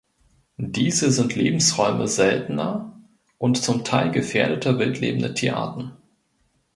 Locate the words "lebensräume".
1.35-2.07